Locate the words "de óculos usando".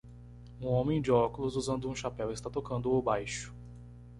0.99-1.87